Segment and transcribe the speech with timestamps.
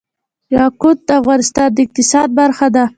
[0.55, 2.85] یاقوت د افغانستان د اقتصاد برخه ده.